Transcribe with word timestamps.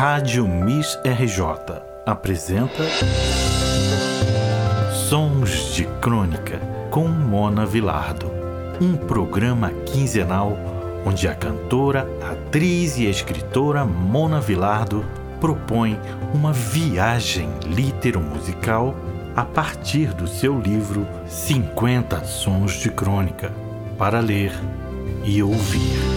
Rádio 0.00 0.48
Miss 0.48 0.98
RJ 1.04 1.76
apresenta 2.06 2.84
Sons 4.94 5.74
de 5.74 5.84
Crônica 6.00 6.58
com 6.90 7.06
Mona 7.06 7.66
Vilardo, 7.66 8.32
um 8.80 8.96
programa 8.96 9.70
quinzenal 9.84 10.56
onde 11.04 11.28
a 11.28 11.34
cantora, 11.34 12.08
atriz 12.22 12.96
e 12.96 13.10
escritora 13.10 13.84
Mona 13.84 14.40
Vilardo 14.40 15.04
propõe 15.38 16.00
uma 16.32 16.54
viagem 16.54 17.50
litero-musical 17.66 18.96
a 19.36 19.44
partir 19.44 20.14
do 20.14 20.26
seu 20.26 20.58
livro 20.58 21.06
50 21.28 22.24
Sons 22.24 22.80
de 22.80 22.88
Crônica, 22.88 23.52
para 23.98 24.18
ler 24.20 24.54
e 25.24 25.42
ouvir. 25.42 26.09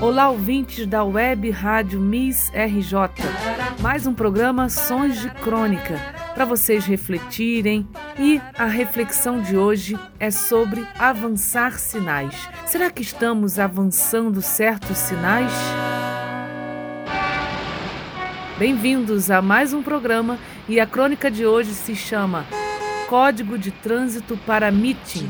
Olá, 0.00 0.28
ouvintes 0.28 0.86
da 0.86 1.02
web 1.04 1.50
rádio 1.50 2.00
Miss 2.00 2.50
RJ. 2.50 3.24
Mais 3.80 4.06
um 4.06 4.12
programa 4.12 4.68
Sons 4.68 5.20
de 5.20 5.30
Crônica 5.30 5.98
para 6.34 6.44
vocês 6.44 6.84
refletirem 6.84 7.88
e 8.18 8.40
a 8.58 8.66
reflexão 8.66 9.40
de 9.40 9.56
hoje 9.56 9.98
é 10.18 10.30
sobre 10.30 10.86
avançar 10.98 11.78
sinais. 11.78 12.48
Será 12.66 12.90
que 12.90 13.02
estamos 13.02 13.58
avançando 13.58 14.42
certos 14.42 14.98
sinais? 14.98 15.52
Bem-vindos 18.58 19.30
a 19.30 19.40
mais 19.40 19.72
um 19.72 19.82
programa 19.82 20.38
e 20.68 20.78
a 20.80 20.86
crônica 20.86 21.30
de 21.30 21.46
hoje 21.46 21.72
se 21.72 21.94
chama 21.94 22.44
Código 23.08 23.58
de 23.58 23.70
Trânsito 23.70 24.36
para 24.46 24.70
Meeting. 24.70 25.28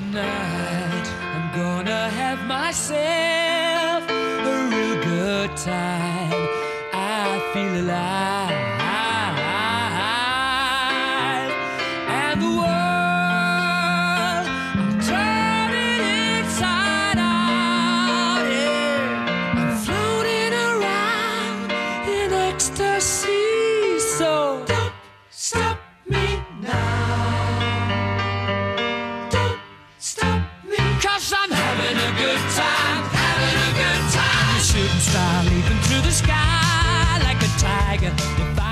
feel 7.54 7.76
alive. 7.76 8.23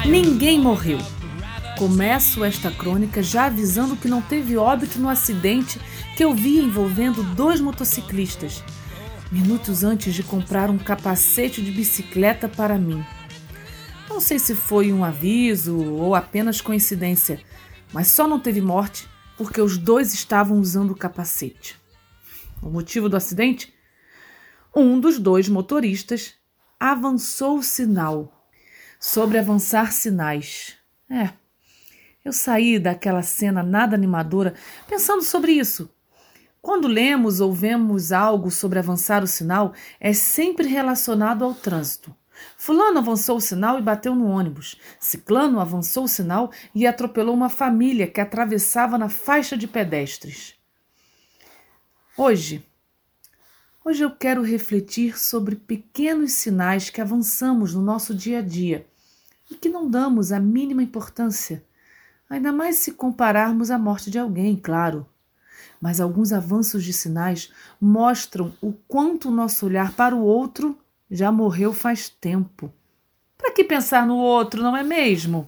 Ninguém 0.07 0.59
morreu. 0.59 0.99
Começo 1.79 2.43
esta 2.43 2.73
crônica 2.73 3.23
já 3.23 3.47
avisando 3.47 3.97
que 3.97 4.09
não 4.09 4.21
teve 4.21 4.57
óbito 4.57 4.99
no 4.99 5.09
acidente 5.09 5.81
que 6.17 6.25
eu 6.25 6.35
vi 6.35 6.59
envolvendo 6.59 7.23
dois 7.35 7.61
motociclistas, 7.61 8.65
minutos 9.31 9.85
antes 9.85 10.13
de 10.13 10.25
comprar 10.25 10.71
um 10.71 10.79
capacete 10.79 11.63
de 11.63 11.71
bicicleta 11.71 12.49
para 12.49 12.77
mim. 12.79 13.05
Não 14.09 14.21
sei 14.21 14.41
se 14.41 14.57
foi 14.57 14.93
um 14.93 15.05
aviso 15.05 15.79
ou 15.79 16.17
apenas 16.17 16.61
coincidência, 16.61 17.41
mas 17.93 18.09
só 18.09 18.27
não 18.27 18.41
teve 18.41 18.61
morte 18.61 19.09
porque 19.39 19.61
os 19.61 19.79
dois 19.79 20.13
estavam 20.13 20.59
usando 20.59 20.91
o 20.91 20.97
capacete. 20.97 21.81
O 22.61 22.69
motivo 22.69 23.09
do 23.09 23.17
acidente? 23.17 23.73
Um 24.75 24.99
dos 24.99 25.21
dois 25.21 25.49
motoristas 25.49 26.35
avançou 26.79 27.59
o 27.59 27.63
sinal 27.63 28.42
sobre 29.03 29.37
avançar 29.37 29.93
sinais. 29.93 30.77
É, 31.11 31.31
eu 32.25 32.33
saí 32.33 32.79
daquela 32.79 33.21
cena 33.21 33.61
nada 33.61 33.97
animadora 33.97 34.55
pensando 34.87 35.25
sobre 35.25 35.51
isso. 35.51 35.91
Quando 36.63 36.87
lemos 36.87 37.41
ou 37.41 37.53
vemos 37.53 38.13
algo 38.13 38.49
sobre 38.49 38.79
avançar 38.79 39.25
o 39.25 39.27
sinal, 39.27 39.75
é 39.99 40.13
sempre 40.13 40.69
relacionado 40.69 41.45
ao 41.45 41.53
trânsito. 41.53 42.15
Fulano 42.57 42.99
avançou 42.99 43.39
o 43.39 43.41
sinal 43.41 43.77
e 43.77 43.83
bateu 43.83 44.15
no 44.15 44.29
ônibus. 44.29 44.79
Ciclano 45.01 45.59
avançou 45.59 46.05
o 46.05 46.09
sinal 46.09 46.53
e 46.73 46.87
atropelou 46.87 47.35
uma 47.35 47.49
família 47.49 48.07
que 48.07 48.21
atravessava 48.21 48.97
na 48.97 49.09
faixa 49.09 49.57
de 49.57 49.67
pedestres. 49.67 50.55
Hoje, 52.17 52.65
hoje 53.85 54.05
eu 54.05 54.13
quero 54.13 54.43
refletir 54.43 55.19
sobre 55.19 55.57
pequenos 55.57 56.33
sinais 56.35 56.89
que 56.89 57.01
avançamos 57.01 57.75
no 57.75 57.83
nosso 57.83 58.15
dia 58.15 58.39
a 58.39 58.43
dia 58.43 58.87
e 59.53 59.55
que 59.55 59.69
não 59.69 59.89
damos 59.89 60.33
a 60.33 60.41
mínima 60.41 60.83
importância, 60.83 61.63
ainda 62.29 62.51
mais 62.51 62.77
se 62.77 62.93
compararmos 62.93 63.71
à 63.71 63.79
morte 63.79 64.11
de 64.11 64.19
alguém, 64.19 64.57
claro. 64.57 65.07
Mas 65.79 66.01
alguns 66.01 66.33
avanços 66.33 66.83
de 66.83 66.93
sinais 66.93 67.53
mostram 67.81 68.55
o 68.63 68.73
quanto 68.73 69.29
o 69.29 69.33
nosso 69.33 69.67
olhar 69.67 69.93
para 69.93 70.17
o 70.17 70.23
outro 70.23 70.79
já 71.11 71.31
morreu 71.31 71.75
faz 71.75 72.09
tempo. 72.09 72.73
Para 73.37 73.53
que 73.53 73.63
pensar 73.63 74.07
no 74.07 74.17
outro, 74.17 74.63
não 74.63 74.75
é 74.75 74.83
mesmo? 74.83 75.47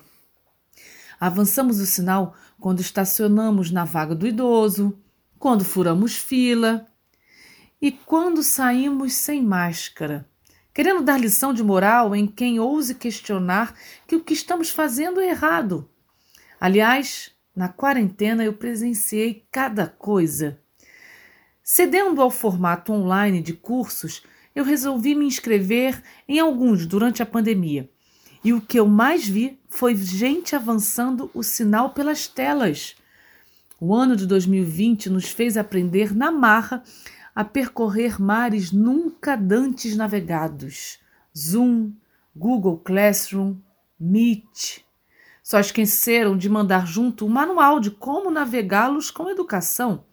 Avançamos 1.19 1.81
o 1.81 1.87
sinal 1.87 2.37
quando 2.61 2.81
estacionamos 2.81 3.71
na 3.71 3.87
vaga 3.87 4.15
do 4.15 4.27
idoso, 4.27 4.99
quando 5.39 5.65
furamos 5.65 6.15
fila 6.15 6.87
e 7.81 7.91
quando 7.91 8.43
saímos 8.43 9.15
sem 9.15 9.43
máscara 9.43 10.29
querendo 10.75 11.03
dar 11.03 11.21
lição 11.21 11.55
de 11.55 11.63
moral 11.63 12.17
em 12.17 12.27
quem 12.27 12.59
ouse 12.59 12.97
questionar 12.97 13.75
que 14.07 14.17
o 14.17 14.21
que 14.21 14.35
estamos 14.35 14.71
fazendo 14.71 15.21
é 15.21 15.29
errado. 15.29 15.89
Aliás, 16.61 17.31
na 17.55 17.69
quarentena 17.69 18.45
eu 18.45 18.53
presenciei 18.53 19.47
cada 19.53 19.87
coisa. 19.87 20.59
Cedendo 21.63 22.21
ao 22.21 22.31
formato 22.31 22.93
online 22.93 23.41
de 23.41 23.53
cursos, 23.53 24.25
eu 24.55 24.65
resolvi 24.65 25.15
me 25.15 25.25
inscrever 25.25 26.03
em 26.29 26.41
alguns 26.41 26.87
durante 26.87 27.23
a 27.23 27.27
pandemia. 27.27 27.89
E 28.43 28.53
o 28.53 28.61
que 28.61 28.79
eu 28.79 28.87
mais 28.87 29.27
vi 29.27 29.59
foi 29.69 29.97
gente 29.97 30.55
avançando 30.55 31.31
o 31.33 31.43
sinal 31.43 31.91
pelas 31.91 32.27
telas. 32.27 32.97
O 33.81 33.95
ano 33.95 34.15
de 34.17 34.27
2020 34.27 35.09
nos 35.09 35.29
fez 35.29 35.57
aprender 35.57 36.15
na 36.15 36.31
marra 36.31 36.83
a 37.35 37.45
percorrer 37.45 38.21
mares 38.21 38.71
nunca 38.71 39.37
dantes 39.37 39.97
navegados. 39.97 40.99
Zoom, 41.37 41.93
Google 42.35 42.79
Classroom, 42.79 43.57
Meet. 43.99 44.85
Só 45.43 45.59
esqueceram 45.59 46.37
de 46.37 46.49
mandar 46.49 46.87
junto 46.87 47.27
um 47.27 47.29
manual 47.29 47.81
de 47.81 47.91
como 47.91 48.31
navegá-los 48.31 49.11
com 49.11 49.29
educação. 49.29 50.05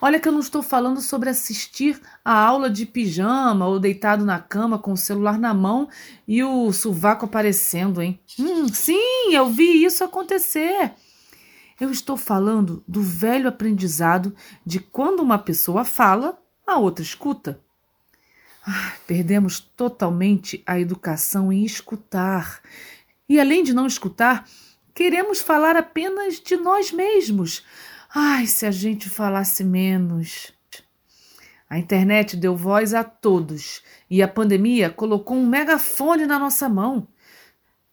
Olha 0.00 0.20
que 0.20 0.28
eu 0.28 0.32
não 0.32 0.40
estou 0.40 0.62
falando 0.62 1.00
sobre 1.00 1.30
assistir 1.30 2.00
a 2.24 2.38
aula 2.38 2.68
de 2.68 2.84
pijama 2.84 3.66
ou 3.66 3.80
deitado 3.80 4.24
na 4.24 4.38
cama 4.38 4.78
com 4.78 4.92
o 4.92 4.96
celular 4.96 5.38
na 5.38 5.54
mão 5.54 5.88
e 6.28 6.42
o 6.42 6.72
sovaco 6.72 7.24
aparecendo, 7.24 8.02
hein? 8.02 8.20
Hum, 8.38 8.68
sim, 8.68 9.32
eu 9.32 9.48
vi 9.48 9.84
isso 9.84 10.04
acontecer. 10.04 10.92
Eu 11.80 11.90
estou 11.90 12.16
falando 12.16 12.84
do 12.86 13.02
velho 13.02 13.48
aprendizado 13.48 14.34
de 14.64 14.78
quando 14.78 15.20
uma 15.20 15.38
pessoa 15.38 15.84
fala, 15.84 16.38
a 16.66 16.78
outra 16.78 17.02
escuta. 17.02 17.60
Ah, 18.66 18.94
perdemos 19.06 19.60
totalmente 19.60 20.62
a 20.66 20.80
educação 20.80 21.52
em 21.52 21.64
escutar. 21.64 22.60
E 23.28 23.38
além 23.38 23.62
de 23.62 23.74
não 23.74 23.86
escutar, 23.86 24.48
queremos 24.94 25.40
falar 25.40 25.76
apenas 25.76 26.40
de 26.40 26.56
nós 26.56 26.90
mesmos. 26.90 27.62
Ai, 28.14 28.46
se 28.46 28.64
a 28.64 28.70
gente 28.70 29.10
falasse 29.10 29.62
menos. 29.62 30.52
A 31.68 31.78
internet 31.78 32.36
deu 32.36 32.56
voz 32.56 32.94
a 32.94 33.04
todos 33.04 33.82
e 34.08 34.22
a 34.22 34.28
pandemia 34.28 34.88
colocou 34.88 35.36
um 35.36 35.46
megafone 35.46 36.24
na 36.24 36.38
nossa 36.38 36.68
mão. 36.68 37.06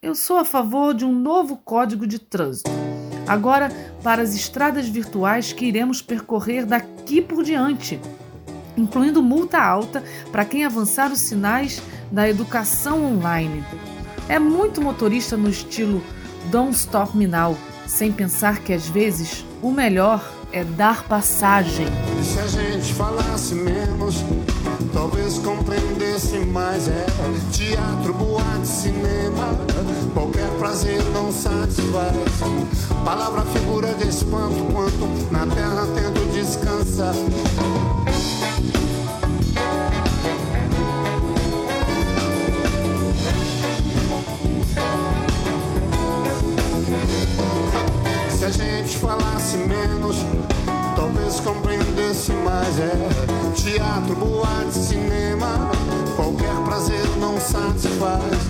Eu 0.01 0.15
sou 0.15 0.37
a 0.37 0.45
favor 0.45 0.93
de 0.93 1.03
um 1.03 1.11
novo 1.11 1.57
código 1.57 2.07
de 2.07 2.19
trânsito. 2.19 2.71
Agora, 3.27 3.69
para 4.03 4.21
as 4.21 4.33
estradas 4.33 4.87
virtuais 4.87 5.51
que 5.51 5.65
iremos 5.65 6.01
percorrer 6.01 6.65
daqui 6.65 7.21
por 7.21 7.43
diante 7.43 7.99
incluindo 8.77 9.21
multa 9.21 9.59
alta 9.59 10.03
para 10.31 10.45
quem 10.45 10.65
avançar 10.65 11.11
os 11.11 11.19
sinais 11.19 11.81
da 12.11 12.29
educação 12.29 13.05
online. 13.05 13.63
É 14.27 14.39
muito 14.39 14.81
motorista 14.81 15.35
no 15.35 15.49
estilo 15.49 16.01
Don't 16.49 16.75
Stop 16.75 17.15
Me 17.17 17.27
Now, 17.27 17.57
sem 17.87 18.11
pensar 18.11 18.59
que 18.59 18.73
às 18.73 18.87
vezes 18.87 19.45
o 19.61 19.71
melhor 19.71 20.23
é 20.51 20.63
dar 20.63 21.03
passagem. 21.03 21.87
E 22.19 22.23
se 22.23 22.39
a 22.39 22.47
gente 22.47 22.93
falasse 22.93 23.55
menos, 23.55 24.23
talvez 24.93 25.37
compreendesse 25.39 26.37
mais. 26.39 26.87
É 26.87 27.05
teatro, 27.51 28.13
boate, 28.13 28.67
cinema, 28.67 29.55
qualquer 30.13 30.49
prazer 30.59 31.01
não 31.13 31.31
satisfaz. 31.31 32.15
Palavra, 33.05 33.41
figura 33.45 33.93
de 33.93 34.07
espanto, 34.07 34.63
quanto 34.73 35.31
na 35.31 35.45
terra 35.47 35.87
tento 35.95 36.31
descansar. 36.31 37.15
Satisfaz. 58.01 58.40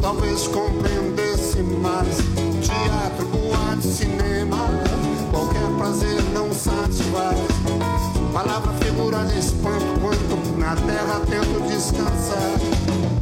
Talvez 0.00 0.46
compreendesse 0.46 1.58
mais. 1.62 2.16
Teatro, 2.62 3.26
boate, 3.26 3.82
cinema, 3.82 4.68
qualquer 5.32 5.66
prazer 5.76 6.22
não 6.32 6.52
satisfaz. 6.52 7.38
Palavra, 8.32 8.72
figura 8.74 9.24
de 9.24 9.38
espanto, 9.40 10.00
quanto 10.00 10.58
na 10.58 10.76
terra 10.76 11.20
tento 11.28 11.66
descansar. 11.68 13.13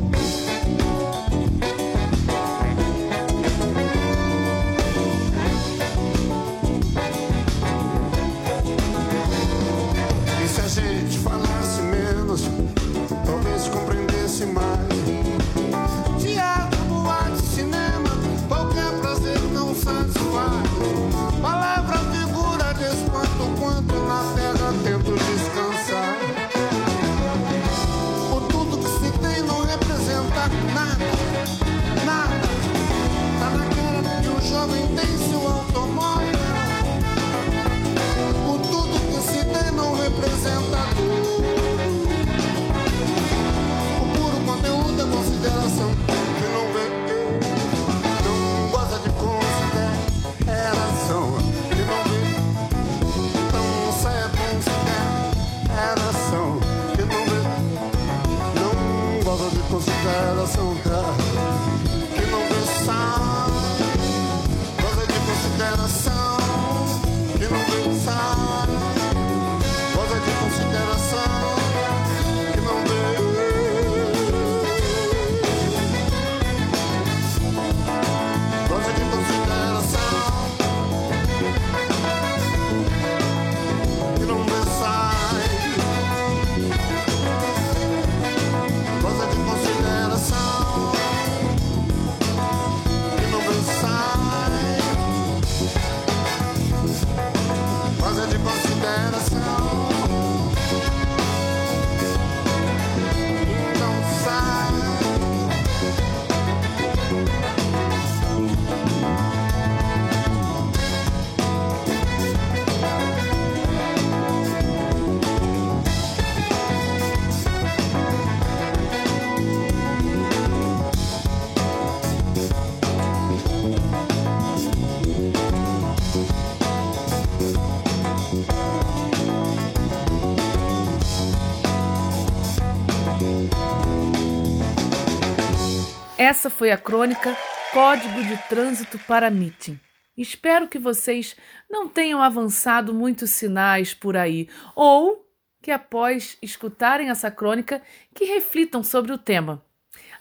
Essa 136.22 136.48
foi 136.48 136.70
a 136.70 136.78
crônica 136.78 137.36
Código 137.72 138.22
de 138.22 138.36
Trânsito 138.48 138.96
para 139.08 139.28
Meeting. 139.28 139.76
Espero 140.16 140.68
que 140.68 140.78
vocês 140.78 141.34
não 141.68 141.88
tenham 141.88 142.22
avançado 142.22 142.94
muitos 142.94 143.30
sinais 143.30 143.92
por 143.92 144.16
aí, 144.16 144.48
ou 144.76 145.26
que 145.60 145.72
após 145.72 146.38
escutarem 146.40 147.10
essa 147.10 147.28
crônica, 147.28 147.82
que 148.14 148.24
reflitam 148.24 148.84
sobre 148.84 149.10
o 149.10 149.18
tema. 149.18 149.64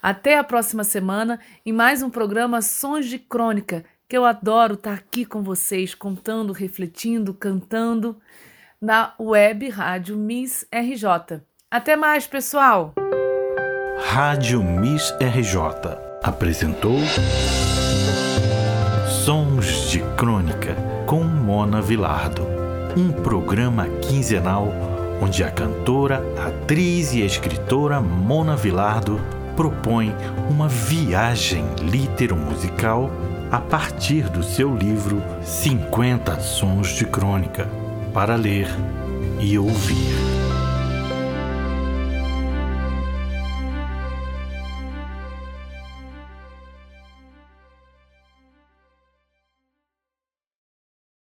Até 0.01 0.39
a 0.39 0.43
próxima 0.43 0.83
semana 0.83 1.39
em 1.63 1.71
mais 1.71 2.01
um 2.01 2.09
programa 2.09 2.63
Sons 2.63 3.05
de 3.05 3.19
Crônica, 3.19 3.85
que 4.09 4.17
eu 4.17 4.25
adoro 4.25 4.73
estar 4.73 4.95
aqui 4.95 5.23
com 5.23 5.43
vocês, 5.43 5.93
contando, 5.93 6.51
refletindo, 6.51 7.31
cantando 7.31 8.19
na 8.81 9.13
web 9.19 9.69
Rádio 9.69 10.17
Miss 10.17 10.65
RJ. 10.73 11.43
Até 11.69 11.95
mais, 11.95 12.25
pessoal! 12.25 12.91
Rádio 14.03 14.61
Miss 14.61 15.13
RJ 15.21 15.97
apresentou 16.21 16.99
Sons 19.23 19.89
de 19.89 19.99
Crônica 20.17 20.75
com 21.05 21.23
Mona 21.23 21.81
Vilardo, 21.81 22.45
um 22.97 23.11
programa 23.11 23.87
quinzenal 24.01 24.67
onde 25.21 25.43
a 25.43 25.51
cantora, 25.51 26.21
atriz 26.45 27.13
e 27.13 27.21
escritora 27.21 28.01
Mona 28.01 28.55
Vilardo 28.55 29.21
propõe 29.55 30.13
uma 30.49 30.67
viagem 30.67 31.63
litero-musical 31.79 33.09
a 33.49 33.59
partir 33.59 34.27
do 34.29 34.43
seu 34.43 34.75
livro 34.75 35.23
50 35.43 36.39
Sons 36.41 36.89
de 36.89 37.05
Crônica 37.05 37.69
para 38.13 38.35
ler 38.35 38.67
e 39.39 39.57
ouvir. 39.57 40.50